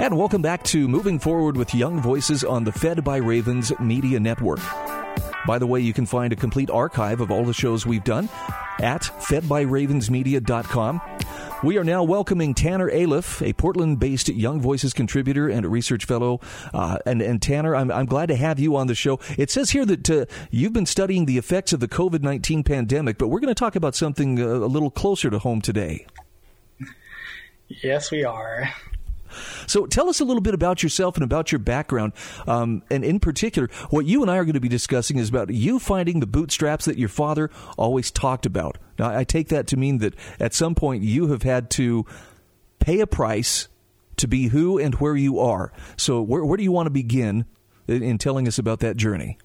And 0.00 0.16
welcome 0.16 0.40
back 0.40 0.62
to 0.64 0.88
Moving 0.88 1.18
Forward 1.18 1.58
with 1.58 1.74
Young 1.74 2.00
Voices 2.00 2.44
on 2.44 2.64
the 2.64 2.72
Fed 2.72 3.04
by 3.04 3.18
Ravens 3.18 3.78
Media 3.78 4.18
Network. 4.18 4.60
By 5.46 5.58
the 5.58 5.66
way, 5.66 5.80
you 5.80 5.92
can 5.92 6.06
find 6.06 6.32
a 6.32 6.36
complete 6.36 6.70
archive 6.70 7.20
of 7.20 7.30
all 7.30 7.44
the 7.44 7.52
shows 7.52 7.84
we've 7.84 8.04
done 8.04 8.30
at 8.80 9.02
fedbyravensmedia.com. 9.02 11.17
We 11.60 11.76
are 11.76 11.82
now 11.82 12.04
welcoming 12.04 12.54
Tanner 12.54 12.88
Aliff, 12.88 13.44
a 13.44 13.52
Portland 13.52 13.98
based 13.98 14.28
Young 14.28 14.60
Voices 14.60 14.92
contributor 14.92 15.48
and 15.48 15.66
a 15.66 15.68
research 15.68 16.04
fellow. 16.04 16.40
Uh, 16.72 16.98
and, 17.04 17.20
and 17.20 17.42
Tanner, 17.42 17.74
I'm, 17.74 17.90
I'm 17.90 18.06
glad 18.06 18.26
to 18.26 18.36
have 18.36 18.60
you 18.60 18.76
on 18.76 18.86
the 18.86 18.94
show. 18.94 19.18
It 19.36 19.50
says 19.50 19.70
here 19.70 19.84
that 19.84 20.08
uh, 20.08 20.26
you've 20.52 20.72
been 20.72 20.86
studying 20.86 21.26
the 21.26 21.36
effects 21.36 21.72
of 21.72 21.80
the 21.80 21.88
COVID 21.88 22.22
19 22.22 22.62
pandemic, 22.62 23.18
but 23.18 23.26
we're 23.26 23.40
going 23.40 23.52
to 23.52 23.58
talk 23.58 23.74
about 23.74 23.96
something 23.96 24.40
uh, 24.40 24.46
a 24.46 24.70
little 24.70 24.90
closer 24.90 25.30
to 25.30 25.40
home 25.40 25.60
today. 25.60 26.06
Yes, 27.66 28.12
we 28.12 28.22
are. 28.22 28.68
So 29.66 29.86
tell 29.86 30.08
us 30.08 30.20
a 30.20 30.24
little 30.24 30.40
bit 30.40 30.54
about 30.54 30.84
yourself 30.84 31.16
and 31.16 31.24
about 31.24 31.50
your 31.50 31.58
background. 31.58 32.12
Um, 32.46 32.84
and 32.88 33.04
in 33.04 33.18
particular, 33.18 33.68
what 33.90 34.06
you 34.06 34.22
and 34.22 34.30
I 34.30 34.36
are 34.36 34.44
going 34.44 34.54
to 34.54 34.60
be 34.60 34.68
discussing 34.68 35.18
is 35.18 35.28
about 35.28 35.50
you 35.50 35.80
finding 35.80 36.20
the 36.20 36.26
bootstraps 36.26 36.84
that 36.84 36.98
your 36.98 37.08
father 37.08 37.50
always 37.76 38.12
talked 38.12 38.46
about. 38.46 38.78
Now, 38.98 39.16
I 39.16 39.24
take 39.24 39.48
that 39.48 39.66
to 39.68 39.76
mean 39.76 39.98
that 39.98 40.14
at 40.40 40.54
some 40.54 40.74
point 40.74 41.02
you 41.02 41.28
have 41.28 41.42
had 41.42 41.70
to 41.70 42.04
pay 42.78 43.00
a 43.00 43.06
price 43.06 43.68
to 44.16 44.26
be 44.26 44.48
who 44.48 44.78
and 44.78 44.94
where 44.96 45.16
you 45.16 45.38
are. 45.38 45.72
So 45.96 46.20
where, 46.20 46.44
where 46.44 46.56
do 46.56 46.62
you 46.62 46.72
want 46.72 46.86
to 46.86 46.90
begin 46.90 47.46
in, 47.86 48.02
in 48.02 48.18
telling 48.18 48.48
us 48.48 48.58
about 48.58 48.80
that 48.80 48.96
journey? 48.96 49.38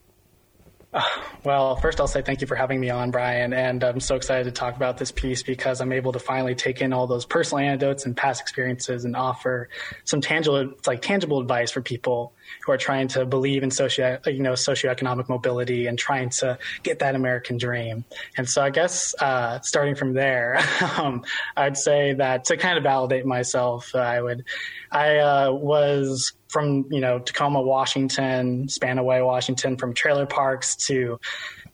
Well, 1.43 1.75
first 1.75 1.99
I'll 1.99 2.07
say 2.07 2.21
thank 2.21 2.39
you 2.39 2.47
for 2.47 2.55
having 2.55 2.79
me 2.79 2.89
on, 2.89 3.11
Brian. 3.11 3.51
And 3.51 3.83
I'm 3.83 3.99
so 3.99 4.15
excited 4.15 4.45
to 4.45 4.51
talk 4.51 4.77
about 4.77 4.97
this 4.97 5.11
piece 5.11 5.43
because 5.43 5.81
I'm 5.81 5.91
able 5.91 6.13
to 6.13 6.19
finally 6.19 6.55
take 6.55 6.81
in 6.81 6.93
all 6.93 7.05
those 7.05 7.25
personal 7.25 7.59
anecdotes 7.65 8.05
and 8.05 8.15
past 8.15 8.39
experiences 8.39 9.03
and 9.03 9.13
offer 9.13 9.67
some 10.05 10.21
tangible, 10.21 10.71
like 10.87 11.01
tangible 11.01 11.41
advice 11.41 11.69
for 11.71 11.81
people 11.81 12.31
who 12.65 12.71
are 12.71 12.77
trying 12.77 13.09
to 13.09 13.25
believe 13.25 13.61
in 13.61 13.71
socio, 13.71 14.19
you 14.25 14.39
know, 14.39 14.53
socioeconomic 14.53 15.27
mobility 15.27 15.87
and 15.87 15.99
trying 15.99 16.29
to 16.29 16.57
get 16.81 16.99
that 16.99 17.13
American 17.13 17.57
dream. 17.57 18.05
And 18.37 18.47
so 18.47 18.61
I 18.61 18.69
guess 18.69 19.13
uh, 19.19 19.59
starting 19.61 19.95
from 19.95 20.13
there, 20.13 20.63
um, 20.97 21.25
I'd 21.57 21.75
say 21.75 22.13
that 22.13 22.45
to 22.45 22.57
kind 22.57 22.77
of 22.77 22.83
validate 22.83 23.25
myself, 23.25 23.93
uh, 23.93 23.97
I 23.97 24.21
would, 24.21 24.45
I 24.91 25.17
uh, 25.17 25.51
was 25.51 26.31
from 26.53 26.85
you 26.91 27.01
know 27.01 27.19
Tacoma, 27.19 27.61
Washington, 27.61 28.67
Spanaway, 28.67 29.25
Washington, 29.25 29.75
from 29.75 29.93
trailer 29.93 30.27
parks 30.27 30.75
to 30.87 31.19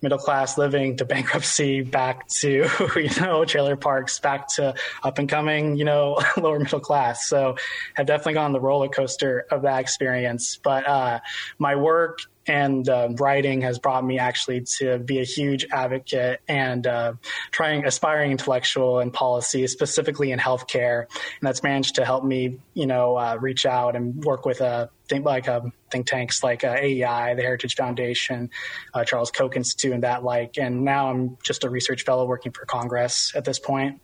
middle 0.01 0.17
class 0.17 0.57
living 0.57 0.95
to 0.95 1.03
bankruptcy 1.03 1.81
back 1.81 2.25
to 2.29 2.65
you 2.95 3.09
know 3.21 3.43
trailer 3.43 3.75
parks 3.75 4.17
back 4.21 4.47
to 4.47 4.73
up 5.03 5.19
and 5.19 5.27
coming 5.27 5.75
you 5.75 5.83
know 5.83 6.17
lower 6.37 6.57
middle 6.57 6.79
class. 6.79 7.27
So 7.27 7.57
have 7.95 8.07
definitely 8.07 8.35
gone 8.35 8.45
on 8.45 8.53
the 8.53 8.61
roller 8.61 8.87
coaster 8.87 9.45
of 9.51 9.63
that 9.63 9.79
experience. 9.81 10.57
But 10.63 10.87
uh, 10.87 11.19
my 11.59 11.75
work 11.75 12.19
and 12.49 12.89
uh, 12.89 13.09
writing 13.19 13.61
has 13.61 13.77
brought 13.77 14.03
me 14.03 14.17
actually 14.17 14.61
to 14.79 14.97
be 14.97 15.19
a 15.19 15.23
huge 15.23 15.67
advocate 15.71 16.41
and 16.47 16.87
uh, 16.87 17.13
trying 17.51 17.85
aspiring 17.85 18.31
intellectual 18.31 18.99
in 18.99 19.11
policy, 19.11 19.67
specifically 19.67 20.31
in 20.31 20.39
healthcare, 20.39 21.01
and 21.01 21.47
that's 21.47 21.61
managed 21.61 21.95
to 21.95 22.05
help 22.05 22.23
me, 22.23 22.57
you 22.73 22.87
know, 22.87 23.15
uh, 23.17 23.37
reach 23.39 23.67
out 23.67 23.95
and 23.95 24.25
work 24.25 24.45
with 24.45 24.61
a 24.61 24.65
uh, 24.65 24.87
think 25.07 25.25
like 25.25 25.47
um, 25.47 25.73
think 25.91 26.07
tanks 26.07 26.43
like 26.43 26.63
uh, 26.63 26.75
AEI, 26.75 27.35
the 27.35 27.43
Heritage 27.43 27.75
Foundation, 27.75 28.49
uh, 28.95 29.03
Charles 29.03 29.29
Koch 29.29 29.55
Institute, 29.55 29.93
and 29.93 30.03
that 30.03 30.23
like. 30.23 30.57
And 30.57 30.83
now 30.83 31.11
I'm 31.11 31.37
just 31.43 31.63
a 31.63 31.69
research 31.69 32.03
fellow 32.03 32.25
working 32.25 32.51
for 32.51 32.65
Congress 32.65 33.31
at 33.35 33.45
this 33.45 33.59
point. 33.59 34.01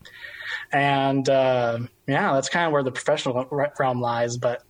And 0.72 1.28
yeah, 1.28 1.78
that's 2.08 2.50
kind 2.50 2.68
of 2.68 2.74
where 2.74 2.84
the 2.84 2.92
professional 2.92 3.46
realm 3.80 4.02
lies. 4.02 4.38
But 4.38 4.64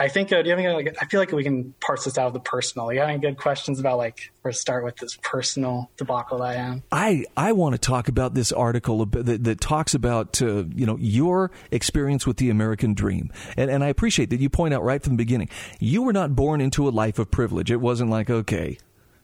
I 0.00 0.08
think, 0.08 0.32
uh, 0.32 0.42
do 0.42 0.48
you 0.48 0.54
have 0.54 0.64
any, 0.64 0.72
like, 0.72 0.96
I 1.02 1.06
feel 1.06 1.18
like 1.18 1.32
we 1.32 1.42
can 1.42 1.74
parse 1.80 2.04
this 2.04 2.16
out 2.18 2.28
of 2.28 2.32
the 2.32 2.40
personal. 2.40 2.92
You 2.92 3.00
have 3.00 3.08
any 3.08 3.18
good 3.18 3.36
questions 3.36 3.80
about, 3.80 3.98
like, 3.98 4.30
where 4.42 4.52
to 4.52 4.56
start 4.58 4.84
with 4.84 4.96
this 4.96 5.18
personal 5.22 5.90
debacle 5.96 6.38
that 6.38 6.44
I 6.44 6.54
am? 6.54 6.84
I, 6.92 7.24
I 7.36 7.50
want 7.50 7.74
to 7.74 7.78
talk 7.78 8.06
about 8.06 8.34
this 8.34 8.52
article 8.52 9.04
that, 9.06 9.42
that 9.42 9.60
talks 9.60 9.94
about, 9.94 10.40
uh, 10.40 10.64
you 10.72 10.86
know, 10.86 10.96
your 11.00 11.50
experience 11.72 12.28
with 12.28 12.36
the 12.36 12.48
American 12.48 12.94
dream. 12.94 13.32
And, 13.56 13.70
and 13.72 13.82
I 13.82 13.88
appreciate 13.88 14.30
that 14.30 14.38
you 14.38 14.48
point 14.48 14.72
out 14.72 14.84
right 14.84 15.02
from 15.02 15.14
the 15.14 15.18
beginning, 15.24 15.48
you 15.80 16.02
were 16.02 16.12
not 16.12 16.36
born 16.36 16.60
into 16.60 16.88
a 16.88 16.90
life 16.90 17.18
of 17.18 17.32
privilege. 17.32 17.70
It 17.70 17.80
wasn't 17.80 18.10
like, 18.10 18.30
okay, 18.30 18.78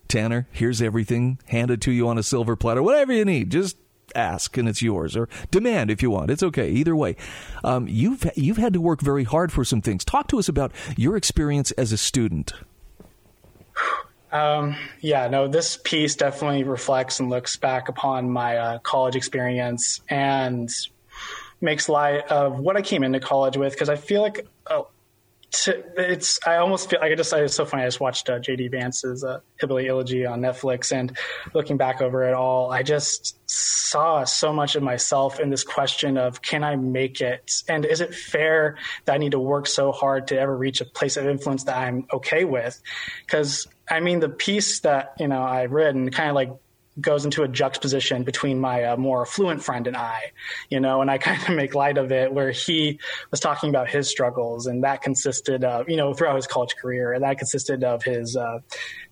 Tanner, 0.09 0.49
here's 0.51 0.83
everything 0.83 1.39
handed 1.47 1.81
to 1.83 1.93
you 1.93 2.09
on 2.09 2.19
a 2.19 2.23
silver 2.25 2.57
platter, 2.57 2.83
whatever 2.83 3.13
you 3.13 3.25
need. 3.25 3.51
Just 3.51 3.77
ask 4.15 4.57
and 4.57 4.69
it's 4.69 4.83
yours, 4.83 5.17
or 5.17 5.29
demand 5.51 5.91
if 5.91 6.03
you 6.03 6.11
want. 6.11 6.31
It's 6.31 6.43
okay. 6.43 6.71
Either 6.71 6.95
way, 6.97 7.17
um, 7.63 7.87
you've 7.89 8.31
you've 8.37 8.57
had 8.57 8.73
to 8.75 8.81
work 8.81 9.01
very 9.01 9.25
hard 9.25 9.53
for 9.53 9.65
some 9.65 9.81
things. 9.81 10.05
Talk 10.05 10.29
to 10.29 10.39
us 10.39 10.49
about 10.49 10.73
your 10.97 11.17
experience 11.17 11.71
as 11.73 11.93
a 11.93 11.97
student. 11.97 12.53
Um, 14.33 14.75
yeah, 15.01 15.29
no, 15.29 15.47
this 15.47 15.79
piece 15.83 16.17
definitely 16.17 16.65
reflects 16.65 17.21
and 17.21 17.31
looks 17.31 17.57
back 17.57 17.89
upon 17.89 18.29
my 18.29 18.57
uh, 18.57 18.79
college 18.81 19.15
experience 19.15 20.01
and 20.09 20.69
makes 21.61 21.89
light 21.89 22.27
of 22.31 22.59
what 22.59 22.77
I 22.77 22.83
came 22.83 23.05
into 23.05 23.21
college 23.21 23.57
with 23.57 23.73
because 23.73 23.89
I 23.89 23.97
feel 23.97 24.23
like 24.23 24.47
oh, 24.69 24.89
to, 25.63 25.85
it's 25.97 26.39
I 26.47 26.57
almost 26.57 26.91
feel 26.91 27.01
like 27.01 27.13
I 27.13 27.15
just 27.15 27.33
it's 27.33 27.55
so 27.55 27.65
funny. 27.65 27.83
I 27.83 27.87
just 27.87 28.01
watched 28.01 28.29
uh, 28.29 28.39
JD 28.39 28.71
Vance's 28.71 29.25
uh, 29.25 29.41
Hillbilly 29.59 29.89
Elegy 29.89 30.27
on 30.27 30.41
Netflix, 30.41 30.93
and 30.93 31.17
looking 31.55 31.77
back 31.77 32.03
over 32.03 32.29
it 32.29 32.35
all, 32.35 32.71
I 32.71 32.83
just 32.83 33.39
saw 33.49 34.25
so 34.25 34.53
much 34.53 34.75
of 34.77 34.83
myself 34.83 35.41
in 35.41 35.51
this 35.51 35.65
question 35.65 36.19
of 36.19 36.43
can 36.43 36.65
I 36.65 36.77
make 36.77 37.21
it, 37.21 37.51
and 37.69 37.85
is 37.85 38.01
it 38.01 38.15
fair 38.15 38.77
that 39.05 39.15
I 39.15 39.19
need 39.19 39.33
to 39.33 39.41
work 39.41 39.67
so 39.67 39.93
hard 39.93 40.29
to 40.29 40.39
ever 40.39 40.57
reach 40.57 40.81
a 40.81 40.85
place 40.85 41.17
of 41.17 41.27
influence 41.27 41.65
that 41.65 41.77
I'm 41.77 42.07
okay 42.13 42.45
with? 42.45 42.81
Because 43.25 43.67
I 43.91 44.01
mean, 44.01 44.21
the 44.21 44.29
piece 44.29 44.81
that 44.81 45.15
you 45.19 45.29
know 45.29 45.43
I 45.43 45.67
read 45.67 45.95
and 45.95 46.13
kind 46.13 46.29
of 46.29 46.35
like 46.35 46.51
goes 47.01 47.25
into 47.25 47.43
a 47.43 47.49
juxtaposition 47.49 48.23
between 48.23 48.61
my 48.61 48.85
uh, 48.85 48.97
more 48.97 49.23
affluent 49.23 49.63
friend 49.63 49.87
and 49.87 49.97
I, 49.97 50.33
you 50.71 50.79
know, 50.79 51.01
and 51.01 51.11
I 51.11 51.19
kind 51.25 51.43
of 51.43 51.55
make 51.55 51.75
light 51.75 51.99
of 51.99 52.13
it 52.13 52.33
where 52.33 52.51
he 52.51 52.99
was 53.31 53.41
talking 53.41 53.71
about 53.71 53.89
his 53.89 54.09
struggles 54.09 54.67
and 54.67 54.85
that 54.85 55.03
consisted 55.03 55.65
of, 55.65 55.89
you 55.89 55.97
know, 55.97 56.15
throughout 56.15 56.37
his 56.37 56.47
college 56.47 56.77
career 56.77 57.13
and 57.13 57.25
that 57.25 57.39
consisted 57.39 57.83
of 57.83 58.03
his 58.03 58.37
uh, 58.37 58.59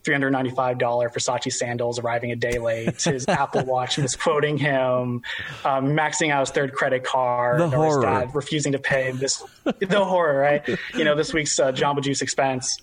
$395 0.03 0.77
Versace 0.79 1.51
sandals 1.51 1.99
arriving 1.99 2.31
a 2.31 2.35
day 2.35 2.57
late, 2.59 3.01
his 3.01 3.25
Apple 3.27 3.65
Watch 3.65 3.97
misquoting 3.97 4.57
him, 4.57 5.21
um, 5.65 5.87
maxing 5.87 6.31
out 6.31 6.41
his 6.41 6.51
third 6.51 6.73
credit 6.73 7.03
card, 7.03 7.59
the 7.59 7.69
horror. 7.69 8.01
dad 8.01 8.35
refusing 8.35 8.71
to 8.73 8.79
pay 8.79 9.11
this, 9.11 9.43
the 9.63 10.03
horror, 10.03 10.37
right? 10.37 10.67
You 10.93 11.03
know, 11.03 11.15
this 11.15 11.33
week's 11.33 11.59
uh, 11.59 11.71
Jamba 11.71 12.01
Juice 12.01 12.21
expense. 12.21 12.77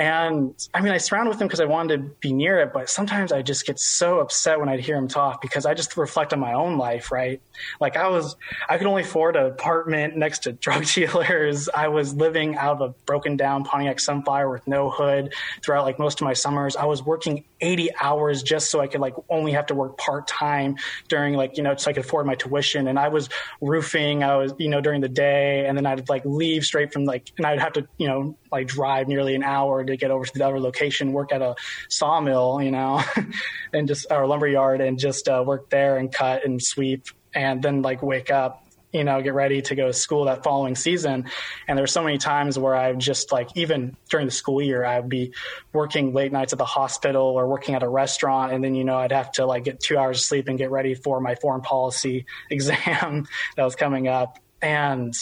And 0.00 0.54
I 0.72 0.80
mean, 0.80 0.94
I 0.94 0.96
surrounded 0.96 1.28
with 1.28 1.42
him 1.42 1.46
because 1.46 1.60
I 1.60 1.66
wanted 1.66 1.98
to 1.98 2.02
be 2.20 2.32
near 2.32 2.58
it, 2.60 2.72
but 2.72 2.88
sometimes 2.88 3.32
I 3.32 3.42
just 3.42 3.66
get 3.66 3.78
so 3.78 4.20
upset 4.20 4.58
when 4.58 4.70
I'd 4.70 4.80
hear 4.80 4.96
him 4.96 5.08
talk 5.08 5.42
because 5.42 5.66
I 5.66 5.74
just 5.74 5.94
reflect 5.98 6.32
on 6.32 6.40
my 6.40 6.54
own 6.54 6.78
life, 6.78 7.12
right? 7.12 7.42
Like 7.82 7.98
I 7.98 8.08
was, 8.08 8.34
I 8.66 8.78
could 8.78 8.86
only 8.86 9.02
afford 9.02 9.36
an 9.36 9.44
apartment 9.44 10.16
next 10.16 10.44
to 10.44 10.52
drug 10.66 10.86
dealers. 10.86 11.68
I 11.68 11.88
was 11.88 12.14
living 12.14 12.56
out 12.56 12.80
of 12.80 12.80
a 12.80 12.94
broken 13.04 13.36
down 13.36 13.64
Pontiac 13.64 13.98
Sunfire 13.98 14.50
with 14.50 14.66
no 14.66 14.88
hood 14.88 15.34
throughout 15.62 15.84
like 15.84 15.98
most 15.98 16.22
of 16.22 16.24
my 16.24 16.32
summers. 16.32 16.76
I 16.76 16.86
was 16.86 17.02
working 17.02 17.44
80 17.60 17.90
hours 18.00 18.42
just 18.42 18.70
so 18.70 18.80
I 18.80 18.86
could 18.86 19.02
like 19.02 19.14
only 19.28 19.52
have 19.52 19.66
to 19.66 19.74
work 19.74 19.98
part 19.98 20.26
time 20.26 20.76
during 21.08 21.34
like, 21.34 21.58
you 21.58 21.62
know, 21.62 21.76
so 21.76 21.90
I 21.90 21.92
could 21.92 22.06
afford 22.06 22.24
my 22.24 22.36
tuition. 22.36 22.88
And 22.88 22.98
I 22.98 23.08
was 23.08 23.28
roofing, 23.60 24.24
I 24.24 24.36
was, 24.36 24.54
you 24.56 24.70
know, 24.70 24.80
during 24.80 25.02
the 25.02 25.10
day 25.10 25.66
and 25.66 25.76
then 25.76 25.84
I'd 25.84 26.08
like 26.08 26.24
leave 26.24 26.64
straight 26.64 26.90
from 26.90 27.04
like, 27.04 27.30
and 27.36 27.46
I'd 27.46 27.60
have 27.60 27.74
to, 27.74 27.86
you 27.98 28.06
know, 28.08 28.34
like 28.50 28.66
drive 28.66 29.06
nearly 29.06 29.34
an 29.34 29.42
hour 29.42 29.84
to 29.90 29.96
get 29.96 30.10
over 30.10 30.24
to 30.24 30.32
the 30.38 30.46
other 30.46 30.60
location, 30.60 31.12
work 31.12 31.32
at 31.32 31.42
a 31.42 31.54
sawmill, 31.88 32.60
you 32.62 32.70
know, 32.70 33.02
and 33.72 33.88
just 33.88 34.06
or 34.10 34.26
lumber 34.26 34.48
yard 34.48 34.80
and 34.80 34.98
just 34.98 35.28
uh, 35.28 35.42
work 35.46 35.70
there 35.70 35.96
and 35.96 36.12
cut 36.12 36.44
and 36.44 36.62
sweep 36.62 37.06
and 37.34 37.62
then 37.62 37.82
like 37.82 38.02
wake 38.02 38.30
up 38.30 38.66
you 38.92 39.04
know, 39.04 39.22
get 39.22 39.34
ready 39.34 39.62
to 39.62 39.74
go 39.74 39.86
to 39.86 39.92
school 39.92 40.24
that 40.24 40.42
following 40.42 40.74
season. 40.74 41.26
And 41.68 41.78
there's 41.78 41.92
so 41.92 42.02
many 42.02 42.18
times 42.18 42.58
where 42.58 42.74
I've 42.74 42.98
just 42.98 43.30
like, 43.30 43.56
even 43.56 43.96
during 44.08 44.26
the 44.26 44.32
school 44.32 44.60
year, 44.60 44.84
I'd 44.84 45.08
be 45.08 45.32
working 45.72 46.12
late 46.12 46.32
nights 46.32 46.52
at 46.52 46.58
the 46.58 46.64
hospital 46.64 47.22
or 47.22 47.46
working 47.46 47.74
at 47.74 47.82
a 47.82 47.88
restaurant. 47.88 48.52
And 48.52 48.64
then, 48.64 48.74
you 48.74 48.84
know, 48.84 48.96
I'd 48.96 49.12
have 49.12 49.30
to 49.32 49.46
like 49.46 49.64
get 49.64 49.80
two 49.80 49.96
hours 49.96 50.18
of 50.18 50.24
sleep 50.24 50.48
and 50.48 50.58
get 50.58 50.70
ready 50.70 50.94
for 50.94 51.20
my 51.20 51.36
foreign 51.36 51.60
policy 51.60 52.26
exam 52.50 53.28
that 53.56 53.64
was 53.64 53.76
coming 53.76 54.08
up. 54.08 54.38
And 54.60 55.14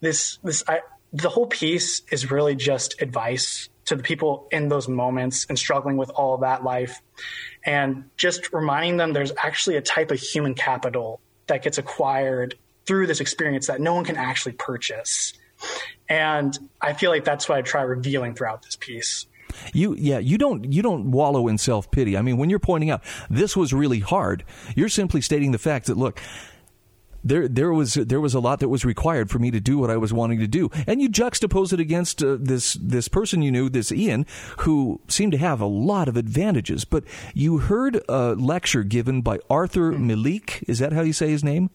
this, 0.00 0.38
this, 0.44 0.62
I, 0.68 0.80
the 1.16 1.28
whole 1.30 1.46
piece 1.46 2.02
is 2.10 2.30
really 2.30 2.54
just 2.54 3.00
advice 3.00 3.68
to 3.86 3.96
the 3.96 4.02
people 4.02 4.48
in 4.50 4.68
those 4.68 4.88
moments 4.88 5.46
and 5.48 5.58
struggling 5.58 5.96
with 5.96 6.10
all 6.10 6.38
that 6.38 6.62
life 6.62 7.00
and 7.64 8.04
just 8.16 8.52
reminding 8.52 8.96
them 8.98 9.12
there's 9.12 9.32
actually 9.42 9.76
a 9.76 9.80
type 9.80 10.10
of 10.10 10.18
human 10.18 10.54
capital 10.54 11.20
that 11.46 11.62
gets 11.62 11.78
acquired 11.78 12.56
through 12.84 13.06
this 13.06 13.20
experience 13.20 13.68
that 13.68 13.80
no 13.80 13.94
one 13.94 14.04
can 14.04 14.16
actually 14.16 14.52
purchase 14.52 15.32
and 16.08 16.58
i 16.82 16.92
feel 16.92 17.10
like 17.10 17.24
that's 17.24 17.48
what 17.48 17.56
i 17.56 17.62
try 17.62 17.80
revealing 17.82 18.34
throughout 18.34 18.62
this 18.62 18.76
piece 18.76 19.26
You 19.72 19.94
yeah, 19.94 20.18
you 20.18 20.36
don't 20.36 20.70
you 20.70 20.82
don't 20.82 21.10
wallow 21.12 21.48
in 21.48 21.56
self-pity. 21.56 22.16
I 22.16 22.20
mean, 22.20 22.36
when 22.36 22.50
you're 22.50 22.58
pointing 22.58 22.90
out 22.90 23.02
this 23.30 23.56
was 23.56 23.72
really 23.72 24.00
hard, 24.00 24.44
you're 24.74 24.90
simply 24.90 25.20
stating 25.22 25.52
the 25.52 25.58
fact 25.58 25.86
that 25.86 25.96
look, 25.96 26.20
there 27.28 27.48
there 27.48 27.72
was 27.72 27.94
there 27.94 28.20
was 28.20 28.34
a 28.34 28.40
lot 28.40 28.60
that 28.60 28.68
was 28.68 28.84
required 28.84 29.30
for 29.30 29.38
me 29.38 29.50
to 29.50 29.60
do 29.60 29.78
what 29.78 29.90
I 29.90 29.96
was 29.96 30.12
wanting 30.12 30.38
to 30.40 30.46
do, 30.46 30.70
and 30.86 31.00
you 31.00 31.08
juxtapose 31.08 31.72
it 31.72 31.80
against 31.80 32.22
uh, 32.22 32.36
this 32.38 32.74
this 32.74 33.08
person 33.08 33.42
you 33.42 33.50
knew, 33.50 33.68
this 33.68 33.92
Ian, 33.92 34.26
who 34.58 35.00
seemed 35.08 35.32
to 35.32 35.38
have 35.38 35.60
a 35.60 35.66
lot 35.66 36.08
of 36.08 36.16
advantages. 36.16 36.84
But 36.84 37.04
you 37.34 37.58
heard 37.58 38.00
a 38.08 38.34
lecture 38.34 38.82
given 38.82 39.22
by 39.22 39.38
Arthur 39.50 39.92
Malik. 39.92 40.64
Is 40.68 40.78
that 40.78 40.92
how 40.92 41.02
you 41.02 41.12
say 41.12 41.30
his 41.30 41.44
name? 41.44 41.70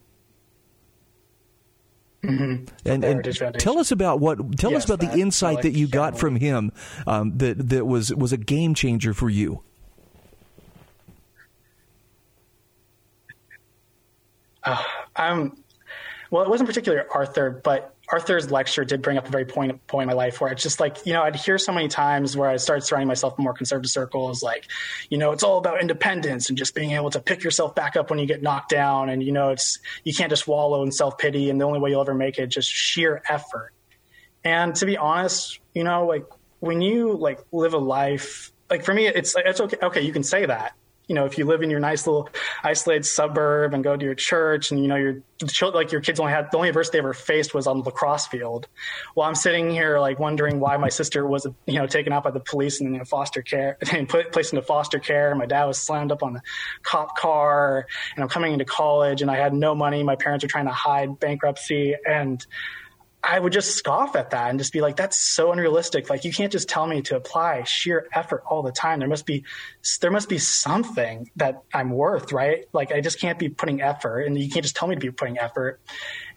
Mm-hmm. 2.23 2.65
And, 2.85 3.03
and 3.03 3.59
tell 3.59 3.79
us 3.79 3.91
about 3.91 4.19
what 4.19 4.57
tell 4.57 4.71
yes, 4.71 4.83
us 4.83 4.89
about 4.89 4.99
the 4.99 5.19
insight 5.19 5.55
like 5.55 5.63
that 5.63 5.71
you 5.71 5.87
got 5.87 6.19
from 6.19 6.35
him 6.35 6.71
um, 7.07 7.37
that 7.39 7.69
that 7.69 7.85
was 7.85 8.13
was 8.13 8.31
a 8.31 8.37
game 8.37 8.75
changer 8.75 9.13
for 9.13 9.29
you. 9.29 9.63
Uh, 14.63 14.83
Well. 15.17 15.51
It 16.43 16.49
wasn't 16.49 16.69
particularly 16.69 17.03
Arthur, 17.13 17.49
but 17.49 17.93
Arthur's 18.11 18.51
lecture 18.51 18.83
did 18.83 19.01
bring 19.01 19.17
up 19.17 19.27
a 19.27 19.31
very 19.31 19.45
point 19.45 19.85
point 19.87 20.03
in 20.03 20.07
my 20.07 20.13
life 20.13 20.41
where 20.41 20.51
it's 20.51 20.63
just 20.63 20.79
like 20.79 21.05
you 21.05 21.13
know 21.13 21.23
I'd 21.23 21.35
hear 21.35 21.57
so 21.57 21.71
many 21.71 21.87
times 21.87 22.35
where 22.35 22.49
I 22.49 22.57
started 22.57 22.81
surrounding 22.81 23.07
myself 23.07 23.37
in 23.37 23.43
more 23.43 23.53
conservative 23.53 23.89
circles, 23.89 24.43
like 24.43 24.65
you 25.09 25.17
know 25.17 25.31
it's 25.31 25.43
all 25.43 25.57
about 25.57 25.81
independence 25.81 26.49
and 26.49 26.57
just 26.57 26.75
being 26.75 26.91
able 26.91 27.09
to 27.11 27.19
pick 27.19 27.43
yourself 27.43 27.73
back 27.75 27.95
up 27.95 28.09
when 28.09 28.19
you 28.19 28.25
get 28.25 28.41
knocked 28.41 28.69
down, 28.69 29.09
and 29.09 29.23
you 29.23 29.31
know 29.31 29.49
it's 29.49 29.79
you 30.03 30.13
can't 30.13 30.29
just 30.29 30.47
wallow 30.47 30.83
in 30.83 30.91
self 30.91 31.17
pity, 31.17 31.49
and 31.49 31.59
the 31.59 31.65
only 31.65 31.79
way 31.79 31.89
you'll 31.89 32.01
ever 32.01 32.13
make 32.13 32.37
it 32.37 32.47
just 32.47 32.69
sheer 32.69 33.21
effort. 33.29 33.73
And 34.43 34.75
to 34.75 34.85
be 34.85 34.97
honest, 34.97 35.59
you 35.73 35.83
know, 35.83 36.05
like 36.05 36.25
when 36.59 36.81
you 36.81 37.13
like 37.13 37.39
live 37.51 37.73
a 37.73 37.77
life, 37.77 38.51
like 38.69 38.83
for 38.83 38.93
me, 38.93 39.07
it's 39.07 39.35
it's 39.37 39.61
okay. 39.61 39.77
Okay, 39.81 40.01
you 40.01 40.11
can 40.11 40.23
say 40.23 40.45
that, 40.45 40.73
you 41.11 41.15
know, 41.15 41.25
if 41.25 41.37
you 41.37 41.43
live 41.43 41.61
in 41.61 41.69
your 41.69 41.81
nice 41.81 42.07
little 42.07 42.29
isolated 42.63 43.05
suburb 43.05 43.73
and 43.73 43.83
go 43.83 43.97
to 43.97 44.05
your 44.05 44.15
church 44.15 44.71
and, 44.71 44.81
you 44.81 44.87
know, 44.87 44.95
your 44.95 45.21
like 45.73 45.91
your 45.91 45.99
kids 45.99 46.21
only 46.21 46.31
had 46.31 46.49
the 46.51 46.55
only 46.55 46.69
adversity 46.69 46.95
they 46.95 46.99
ever 46.99 47.13
faced 47.13 47.53
was 47.53 47.67
on 47.67 47.79
the 47.79 47.83
lacrosse 47.83 48.27
field. 48.27 48.69
While 49.13 49.27
I'm 49.27 49.35
sitting 49.35 49.69
here 49.69 49.99
like 49.99 50.19
wondering 50.19 50.61
why 50.61 50.77
my 50.77 50.87
sister 50.87 51.27
was, 51.27 51.45
you 51.65 51.79
know, 51.79 51.85
taken 51.85 52.13
out 52.13 52.23
by 52.23 52.31
the 52.31 52.39
police 52.39 52.79
and 52.79 52.93
you 52.93 52.99
know, 52.99 53.03
foster 53.03 53.41
care 53.41 53.77
and 53.91 54.07
put 54.07 54.31
placed 54.31 54.53
into 54.53 54.65
foster 54.65 54.99
care. 54.99 55.35
My 55.35 55.45
dad 55.45 55.65
was 55.65 55.77
slammed 55.77 56.13
up 56.13 56.23
on 56.23 56.31
the 56.31 56.41
cop 56.81 57.17
car 57.17 57.87
and 58.15 58.23
I'm 58.23 58.29
coming 58.29 58.53
into 58.53 58.63
college 58.63 59.21
and 59.21 59.29
I 59.29 59.35
had 59.35 59.53
no 59.53 59.75
money. 59.75 60.03
My 60.03 60.15
parents 60.15 60.45
are 60.45 60.47
trying 60.47 60.67
to 60.67 60.71
hide 60.71 61.19
bankruptcy 61.19 61.93
and, 62.07 62.45
I 63.23 63.39
would 63.39 63.53
just 63.53 63.75
scoff 63.75 64.15
at 64.15 64.31
that 64.31 64.49
and 64.49 64.57
just 64.57 64.73
be 64.73 64.81
like, 64.81 64.95
that's 64.95 65.17
so 65.17 65.51
unrealistic. 65.51 66.09
Like 66.09 66.25
you 66.25 66.31
can't 66.31 66.51
just 66.51 66.67
tell 66.67 66.87
me 66.87 67.01
to 67.03 67.15
apply 67.15 67.63
sheer 67.63 68.07
effort 68.13 68.43
all 68.47 68.63
the 68.63 68.71
time. 68.71 68.99
There 68.99 69.07
must 69.07 69.25
be, 69.25 69.43
there 70.01 70.11
must 70.11 70.27
be 70.27 70.39
something 70.39 71.29
that 71.35 71.61
I'm 71.73 71.91
worth, 71.91 72.31
right? 72.31 72.65
Like 72.73 72.91
I 72.91 73.01
just 73.01 73.19
can't 73.19 73.37
be 73.37 73.49
putting 73.49 73.81
effort 73.81 74.21
and 74.21 74.37
you 74.39 74.49
can't 74.49 74.63
just 74.63 74.75
tell 74.75 74.87
me 74.87 74.95
to 74.95 75.01
be 75.01 75.11
putting 75.11 75.37
effort. 75.37 75.79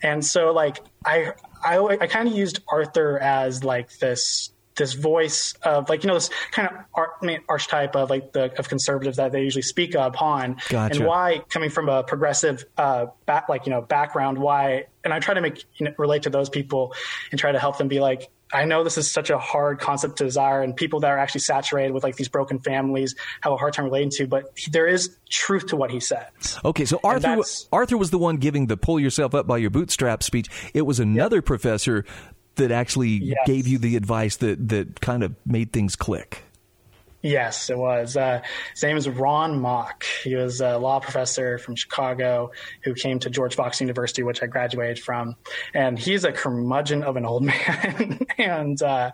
And 0.02 0.24
so 0.24 0.52
like 0.52 0.78
I, 1.04 1.32
I, 1.64 1.78
I 1.78 2.06
kind 2.06 2.28
of 2.28 2.34
used 2.34 2.60
Arthur 2.68 3.18
as 3.18 3.64
like 3.64 3.98
this 3.98 4.53
this 4.76 4.94
voice 4.94 5.54
of 5.62 5.88
like 5.88 6.02
you 6.02 6.08
know 6.08 6.14
this 6.14 6.30
kind 6.50 6.68
of 6.68 6.76
ar- 6.94 7.12
I 7.22 7.26
mean, 7.26 7.40
archetype 7.48 7.94
of 7.94 8.10
like 8.10 8.32
the 8.32 8.56
of 8.58 8.68
conservatives 8.68 9.16
that 9.16 9.32
they 9.32 9.42
usually 9.42 9.62
speak 9.62 9.94
upon 9.94 10.56
gotcha. 10.68 10.96
and 10.96 11.06
why 11.06 11.42
coming 11.48 11.70
from 11.70 11.88
a 11.88 12.02
progressive 12.02 12.64
uh 12.76 13.06
back 13.26 13.48
like 13.48 13.66
you 13.66 13.70
know 13.70 13.82
background 13.82 14.38
why 14.38 14.86
and 15.04 15.12
I 15.12 15.20
try 15.20 15.34
to 15.34 15.40
make 15.40 15.64
you 15.76 15.86
know, 15.86 15.94
relate 15.98 16.24
to 16.24 16.30
those 16.30 16.48
people 16.48 16.94
and 17.30 17.38
try 17.38 17.52
to 17.52 17.58
help 17.58 17.78
them 17.78 17.88
be 17.88 18.00
like 18.00 18.30
I 18.54 18.66
know 18.66 18.84
this 18.84 18.96
is 18.96 19.10
such 19.10 19.30
a 19.30 19.38
hard 19.38 19.80
concept 19.80 20.18
to 20.18 20.24
desire, 20.24 20.62
and 20.62 20.76
people 20.76 21.00
that 21.00 21.10
are 21.10 21.18
actually 21.18 21.40
saturated 21.40 21.92
with 21.92 22.04
like 22.04 22.14
these 22.14 22.28
broken 22.28 22.60
families 22.60 23.16
have 23.40 23.52
a 23.52 23.56
hard 23.56 23.72
time 23.72 23.86
relating 23.86 24.10
to. 24.10 24.28
But 24.28 24.56
there 24.70 24.86
is 24.86 25.16
truth 25.28 25.66
to 25.68 25.76
what 25.76 25.90
he 25.90 25.98
said. 25.98 26.28
Okay, 26.64 26.84
so 26.84 27.00
Arthur 27.02 27.42
Arthur 27.72 27.98
was 27.98 28.10
the 28.10 28.18
one 28.18 28.36
giving 28.36 28.68
the 28.68 28.76
"pull 28.76 29.00
yourself 29.00 29.34
up 29.34 29.48
by 29.48 29.58
your 29.58 29.70
bootstraps" 29.70 30.26
speech. 30.26 30.48
It 30.72 30.82
was 30.82 31.00
another 31.00 31.38
yep. 31.38 31.46
professor 31.46 32.04
that 32.56 32.70
actually 32.70 33.08
yes. 33.08 33.38
gave 33.46 33.66
you 33.66 33.78
the 33.78 33.96
advice 33.96 34.36
that 34.36 34.68
that 34.68 35.00
kind 35.00 35.22
of 35.22 35.34
made 35.46 35.72
things 35.72 35.96
click. 35.96 36.42
Yes, 37.24 37.70
it 37.70 37.78
was. 37.78 38.18
Uh, 38.18 38.42
his 38.74 38.82
name 38.82 38.98
is 38.98 39.08
Ron 39.08 39.58
Mock. 39.58 40.04
He 40.22 40.34
was 40.34 40.60
a 40.60 40.76
law 40.76 41.00
professor 41.00 41.56
from 41.56 41.74
Chicago 41.74 42.50
who 42.82 42.92
came 42.92 43.18
to 43.20 43.30
George 43.30 43.54
Fox 43.54 43.80
University, 43.80 44.22
which 44.22 44.42
I 44.42 44.46
graduated 44.46 44.98
from. 45.02 45.34
And 45.72 45.98
he's 45.98 46.24
a 46.24 46.32
curmudgeon 46.32 47.02
of 47.02 47.16
an 47.16 47.24
old 47.24 47.42
man. 47.44 48.26
and 48.36 48.82
uh, 48.82 49.10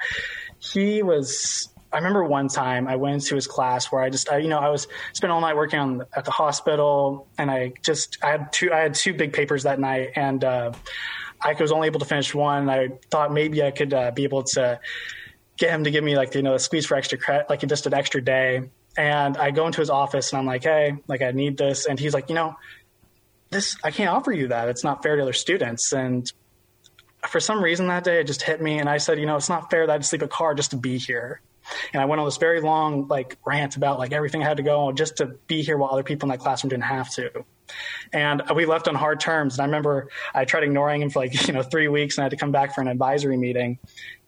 he 0.58 1.04
was 1.04 1.68
I 1.92 1.98
remember 1.98 2.24
one 2.24 2.48
time 2.48 2.86
I 2.86 2.96
went 2.96 3.14
into 3.14 3.34
his 3.34 3.46
class 3.46 3.90
where 3.90 4.02
I 4.02 4.10
just, 4.10 4.30
I, 4.30 4.38
you 4.38 4.48
know, 4.48 4.58
I 4.58 4.68
was 4.68 4.86
spent 5.12 5.32
all 5.32 5.40
night 5.40 5.56
working 5.56 5.78
on 5.78 6.02
at 6.14 6.24
the 6.24 6.30
hospital, 6.30 7.26
and 7.36 7.50
I 7.50 7.72
just, 7.82 8.18
I 8.22 8.30
had 8.30 8.52
two, 8.52 8.72
I 8.72 8.78
had 8.78 8.94
two 8.94 9.12
big 9.12 9.32
papers 9.32 9.64
that 9.64 9.80
night, 9.80 10.10
and 10.14 10.42
uh, 10.44 10.72
I 11.42 11.54
was 11.54 11.72
only 11.72 11.86
able 11.86 12.00
to 12.00 12.06
finish 12.06 12.34
one. 12.34 12.68
I 12.68 12.88
thought 13.10 13.32
maybe 13.32 13.62
I 13.62 13.70
could 13.70 13.94
uh, 13.94 14.10
be 14.10 14.24
able 14.24 14.42
to 14.54 14.80
get 15.56 15.70
him 15.70 15.84
to 15.84 15.90
give 15.90 16.02
me 16.04 16.16
like 16.16 16.34
you 16.34 16.42
know 16.42 16.54
a 16.54 16.58
squeeze 16.58 16.86
for 16.86 16.96
extra 16.96 17.18
credit, 17.18 17.48
like 17.48 17.60
just 17.60 17.86
an 17.86 17.94
extra 17.94 18.22
day. 18.22 18.70
And 18.96 19.36
I 19.36 19.50
go 19.52 19.66
into 19.66 19.80
his 19.80 19.90
office 19.90 20.32
and 20.32 20.40
I'm 20.40 20.46
like, 20.46 20.64
hey, 20.64 20.96
like 21.06 21.22
I 21.22 21.30
need 21.30 21.56
this, 21.56 21.86
and 21.86 21.98
he's 21.98 22.14
like, 22.14 22.28
you 22.28 22.34
know, 22.34 22.56
this 23.50 23.76
I 23.84 23.90
can't 23.90 24.10
offer 24.10 24.32
you 24.32 24.48
that. 24.48 24.68
It's 24.68 24.84
not 24.84 25.02
fair 25.02 25.16
to 25.16 25.22
other 25.22 25.32
students. 25.32 25.92
And 25.92 26.30
for 27.28 27.40
some 27.40 27.62
reason 27.62 27.88
that 27.88 28.04
day, 28.04 28.20
it 28.20 28.26
just 28.26 28.42
hit 28.42 28.60
me, 28.60 28.78
and 28.78 28.88
I 28.88 28.98
said, 28.98 29.18
you 29.18 29.26
know, 29.26 29.36
it's 29.36 29.48
not 29.48 29.70
fair 29.70 29.86
that 29.86 29.92
I 29.92 29.94
had 29.94 30.02
to 30.02 30.08
sleep 30.08 30.22
a 30.22 30.28
car 30.28 30.54
just 30.54 30.70
to 30.70 30.76
be 30.76 30.98
here. 30.98 31.40
And 31.92 32.02
I 32.02 32.06
went 32.06 32.20
on 32.20 32.26
this 32.26 32.38
very 32.38 32.60
long 32.60 33.06
like 33.08 33.36
rant 33.44 33.76
about 33.76 33.98
like 33.98 34.12
everything 34.12 34.42
I 34.42 34.46
had 34.46 34.56
to 34.56 34.62
go 34.62 34.86
on 34.86 34.96
just 34.96 35.18
to 35.18 35.26
be 35.46 35.62
here 35.62 35.76
while 35.76 35.90
other 35.90 36.02
people 36.02 36.26
in 36.26 36.30
that 36.30 36.40
classroom 36.40 36.70
didn't 36.70 36.84
have 36.84 37.10
to. 37.14 37.44
And 38.12 38.42
we 38.54 38.66
left 38.66 38.88
on 38.88 38.94
hard 38.94 39.20
terms. 39.20 39.54
And 39.54 39.62
I 39.62 39.64
remember 39.66 40.08
I 40.34 40.44
tried 40.44 40.64
ignoring 40.64 41.02
him 41.02 41.10
for 41.10 41.20
like, 41.20 41.46
you 41.46 41.52
know, 41.52 41.62
three 41.62 41.88
weeks 41.88 42.16
and 42.16 42.22
I 42.22 42.24
had 42.26 42.30
to 42.30 42.36
come 42.36 42.52
back 42.52 42.74
for 42.74 42.80
an 42.80 42.88
advisory 42.88 43.36
meeting. 43.36 43.78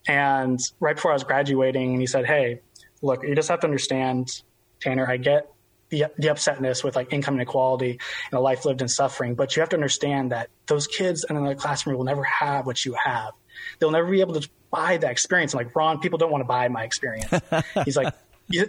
And 0.07 0.59
right 0.79 0.95
before 0.95 1.11
I 1.11 1.15
was 1.15 1.23
graduating, 1.23 1.99
he 1.99 2.07
said, 2.07 2.25
Hey, 2.25 2.61
look, 3.01 3.23
you 3.23 3.35
just 3.35 3.49
have 3.49 3.61
to 3.61 3.67
understand, 3.67 4.41
Tanner, 4.81 5.09
I 5.09 5.17
get 5.17 5.49
the, 5.89 6.05
the 6.17 6.27
upsetness 6.27 6.83
with 6.83 6.95
like 6.95 7.13
income 7.13 7.35
inequality 7.35 7.99
and 8.31 8.37
a 8.37 8.39
life 8.39 8.65
lived 8.65 8.81
in 8.81 8.87
suffering, 8.87 9.35
but 9.35 9.55
you 9.55 9.61
have 9.61 9.69
to 9.69 9.75
understand 9.75 10.31
that 10.31 10.49
those 10.65 10.87
kids 10.87 11.23
in 11.29 11.41
the 11.43 11.55
classroom 11.55 11.97
will 11.97 12.03
never 12.03 12.23
have 12.23 12.65
what 12.65 12.83
you 12.83 12.95
have. 13.03 13.33
They'll 13.77 13.91
never 13.91 14.09
be 14.09 14.21
able 14.21 14.39
to 14.39 14.49
buy 14.71 14.97
that 14.97 15.11
experience. 15.11 15.53
I'm 15.53 15.59
like, 15.59 15.75
Ron, 15.75 15.99
people 15.99 16.17
don't 16.17 16.31
want 16.31 16.41
to 16.41 16.47
buy 16.47 16.67
my 16.67 16.83
experience. 16.83 17.31
He's 17.85 17.95
like, 17.95 18.13
you, 18.47 18.65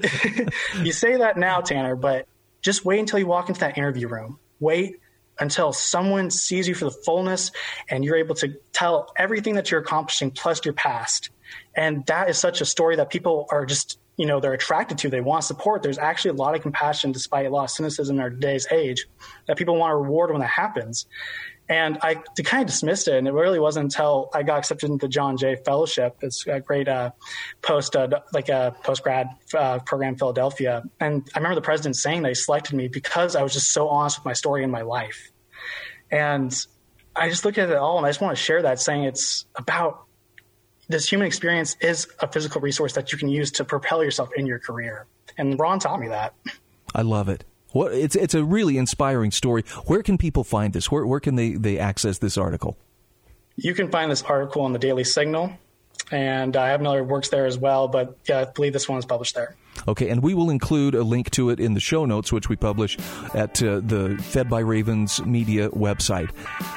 you 0.83 0.93
say 0.93 1.17
that 1.17 1.39
now, 1.39 1.61
Tanner, 1.63 1.97
but 1.97 2.29
just 2.61 2.85
wait 2.85 3.01
until 3.01 3.19
you 3.19 3.27
walk 3.27 3.49
into 3.49 3.61
that 3.61 3.79
interview 3.79 4.09
room 4.09 4.39
wait 4.65 4.97
until 5.39 5.73
someone 5.73 6.31
sees 6.31 6.67
you 6.67 6.75
for 6.75 6.87
the 6.87 6.91
fullness 6.91 7.51
and 7.89 8.05
you're 8.05 8.17
able 8.17 8.35
to 8.37 8.57
tell 8.73 9.13
everything 9.17 9.55
that 9.57 9.71
you're 9.71 9.81
accomplishing 9.81 10.31
plus 10.31 10.65
your 10.65 10.75
past. 10.75 11.31
And 11.77 12.07
that 12.07 12.31
is 12.31 12.39
such 12.39 12.61
a 12.61 12.65
story 12.65 12.97
that 12.97 13.11
people 13.11 13.47
are 13.51 13.67
just, 13.67 13.99
you 14.17 14.27
know, 14.27 14.41
they're 14.41 14.53
attracted 14.53 14.99
to. 14.99 15.11
They 15.11 15.21
want 15.21 15.45
support. 15.45 15.83
There's 15.83 15.99
actually 15.99 16.33
a 16.33 16.35
lot 16.35 16.55
of 16.55 16.63
compassion 16.63 17.13
despite 17.13 17.47
a 17.47 17.51
lot 17.51 17.65
of 17.65 17.71
cynicism 17.71 18.17
in 18.17 18.23
our 18.23 18.31
today's 18.31 18.67
age 18.71 19.07
that 19.47 19.57
people 19.57 19.77
want 19.77 19.91
to 19.91 19.97
reward 19.97 20.31
when 20.31 20.41
that 20.41 20.51
happens. 20.51 21.07
And 21.69 21.99
I 22.03 22.17
kind 22.45 22.63
of 22.63 22.67
dismissed 22.67 23.09
it. 23.09 23.15
And 23.15 23.27
it 23.27 23.33
really 23.33 23.59
wasn't 23.59 23.85
until 23.85 24.29
I 24.35 24.43
got 24.43 24.59
accepted 24.59 24.91
into 24.91 25.07
the 25.07 25.09
John 25.09 25.39
Jay 25.39 25.57
Fellowship. 25.57 26.17
It's 26.21 26.47
a 26.47 26.61
great 26.61 26.89
uh, 26.89 27.13
post, 27.63 27.97
uh, 27.97 28.09
like 28.35 28.51
a 28.51 28.77
post 28.85 29.03
grad 29.03 29.29
uh, 29.55 29.79
program 29.81 30.13
in 30.13 30.19
Philadelphia. 30.19 30.83
And 31.01 31.27
I 31.35 31.39
remember 31.39 31.55
the 31.55 31.63
president 31.63 31.97
saying 31.97 32.23
that 32.23 32.29
he 32.29 32.35
selected 32.35 32.77
me 32.77 32.89
because 32.89 33.35
I 33.35 33.43
was 33.43 33.55
just 33.55 33.73
so 33.73 33.89
honest 33.89 34.19
with 34.19 34.27
my 34.27 34.35
story 34.35 34.63
and 34.63 34.71
my 34.71 34.83
life. 34.83 35.31
And 36.11 36.55
I 37.17 37.31
just 37.31 37.45
look 37.45 37.57
at 37.57 37.71
it 37.71 37.77
all 37.77 37.97
and 37.97 38.07
I 38.07 38.11
just 38.11 38.21
want 38.21 38.37
to 38.37 38.43
share 38.43 38.63
that 38.63 38.79
saying 38.79 39.05
it's 39.05 39.47
about 39.57 40.05
this 40.89 41.11
human 41.11 41.27
experience 41.27 41.77
is 41.81 42.09
a 42.21 42.31
physical 42.31 42.61
resource 42.61 42.93
that 42.95 43.13
you 43.13 43.19
can 43.19 43.29
use 43.29 43.51
to 43.53 43.65
propel 43.65 44.03
yourself 44.03 44.31
in 44.37 44.47
your 44.47 44.59
career. 44.59 45.07
And 45.39 45.59
Ron 45.59 45.79
taught 45.79 46.01
me 46.01 46.09
that. 46.09 46.35
I 46.95 47.03
love 47.03 47.29
it. 47.29 47.45
What 47.71 47.93
it's 47.93 48.15
it's 48.15 48.35
a 48.35 48.45
really 48.45 48.79
inspiring 48.79 49.33
story. 49.33 49.65
Where 49.87 50.03
can 50.03 50.17
people 50.17 50.45
find 50.45 50.73
this? 50.73 50.93
Where 50.93 51.05
where 51.07 51.21
can 51.21 51.35
they 51.35 51.53
they 51.53 51.79
access 51.79 52.19
this 52.19 52.39
article? 52.39 52.77
You 53.57 53.75
can 53.75 53.91
find 53.91 54.11
this 54.11 54.23
article 54.23 54.63
on 54.63 54.73
the 54.73 54.79
Daily 54.79 55.03
Signal, 55.03 55.53
and 56.13 56.57
I 56.57 56.69
have 56.69 56.81
another 56.81 57.03
works 57.03 57.31
there 57.31 57.47
as 57.47 57.59
well. 57.59 57.89
But 57.89 58.17
yeah, 58.29 58.41
I 58.41 58.45
believe 58.45 58.73
this 58.73 58.89
one 58.89 58.99
is 58.99 59.05
published 59.05 59.35
there. 59.35 59.57
Okay, 59.87 60.09
and 60.09 60.23
we 60.23 60.35
will 60.35 60.51
include 60.51 60.95
a 60.95 61.03
link 61.03 61.31
to 61.33 61.51
it 61.51 61.61
in 61.61 61.75
the 61.75 61.81
show 61.81 62.05
notes, 62.05 62.33
which 62.33 62.49
we 62.49 62.57
publish 62.57 62.99
at 63.35 63.63
uh, 63.63 63.81
the 63.83 64.17
Fed 64.23 64.49
by 64.49 64.61
Ravens 64.61 65.25
media 65.25 65.69
website. 65.71 66.31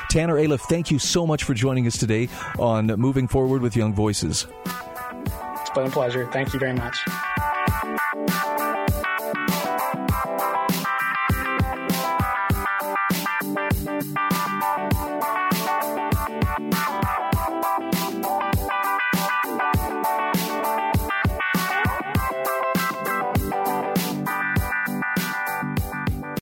Tanner 0.10 0.36
Aliff, 0.36 0.62
thank 0.62 0.92
you 0.92 1.00
so 1.00 1.26
much 1.26 1.44
for 1.44 1.54
joining 1.54 1.88
us 1.88 1.98
today 1.98 2.30
on 2.60 2.88
Moving 2.88 3.28
Forward 3.28 3.62
with 3.62 3.76
Young 3.76 3.94
Voices. 3.94 4.48
It's 4.66 5.70
been 5.72 5.88
a 5.88 5.90
pleasure. 5.90 6.30
Thank 6.32 6.54
you 6.54 6.60
very 6.60 6.74
much. 6.74 6.98